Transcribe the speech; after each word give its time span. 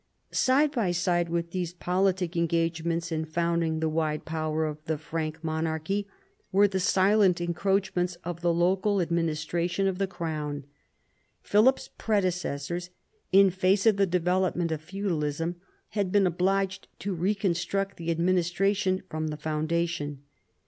Side 0.33 0.71
by 0.71 0.89
side 0.91 1.29
with 1.29 1.51
these 1.51 1.73
politic 1.75 2.35
engagements 2.35 3.11
in 3.11 3.23
found 3.23 3.63
ing 3.63 3.81
the 3.81 3.87
wide 3.87 4.25
power 4.25 4.65
of 4.65 4.83
the 4.85 4.97
Frank 4.97 5.43
monarchy 5.43 6.07
were 6.51 6.67
the 6.67 6.79
silent 6.79 7.39
encroachments 7.39 8.15
of 8.23 8.41
the 8.41 8.51
local 8.51 8.99
administration 8.99 9.85
of 9.85 9.99
the 9.99 10.07
Crown. 10.07 10.65
Philip's 11.43 11.91
predecessors, 11.99 12.89
in 13.31 13.51
face 13.51 13.85
of 13.85 13.97
the 13.97 14.07
development 14.07 14.71
of 14.71 14.81
feudalism, 14.81 15.57
had 15.89 16.11
been 16.11 16.25
obliged 16.25 16.87
to 16.97 17.13
reconstruct 17.13 17.97
the 17.97 18.09
ad 18.09 18.17
ministration 18.17 19.03
from 19.07 19.27
the 19.27 19.37
foundation. 19.37 20.23